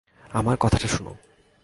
[0.31, 1.07] আমার কথাটা শোন।